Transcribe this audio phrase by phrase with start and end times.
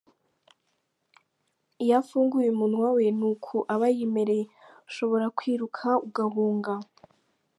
[1.83, 4.45] Iyo afunguye umunwa we ni uku aba yimereye,
[4.89, 6.73] ushobora kwiruka ugahunga!!.